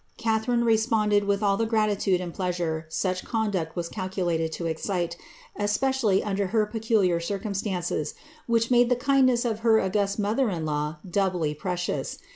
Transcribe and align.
Catharine 0.17 0.63
responded 0.63 1.25
with 1.25 1.43
all 1.43 1.57
the 1.57 1.67
gratitude 1.67 2.21
and 2.21 2.33
pleasure 2.33 2.87
such 2.89 3.23
conduct 3.23 3.75
wns 3.75 3.91
calcu 3.93 4.25
lated 4.25 4.51
to 4.53 4.65
excite, 4.65 5.15
especially 5.55 6.23
under 6.23 6.49
lier 6.51 6.65
peculiar 6.65 7.19
circumstances, 7.19 8.15
which 8.47 8.71
made 8.71 8.89
the 8.89 8.95
kindness 8.95 9.45
of 9.45 9.59
her 9.59 9.79
august 9.79 10.19
mothcr 10.19 10.51
in 10.51 10.65
Iaw 10.65 10.97
doubly 11.07 11.53
precious. 11.53 12.17